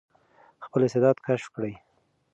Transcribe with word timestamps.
خپل 0.65 0.79
استعداد 0.85 1.15
کشف 1.25 1.47
کړئ. 1.55 1.73